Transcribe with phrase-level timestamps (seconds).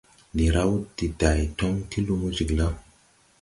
[0.33, 2.73] Ndi raw de day toŋ ti lumo jiglaw.